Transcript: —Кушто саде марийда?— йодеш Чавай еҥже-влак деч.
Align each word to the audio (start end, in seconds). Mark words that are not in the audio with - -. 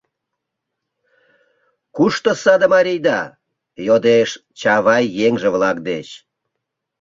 —Кушто 1.95 2.31
саде 2.43 2.67
марийда?— 2.73 3.19
йодеш 3.87 4.29
Чавай 4.59 5.05
еҥже-влак 5.25 5.77
деч. 5.89 6.07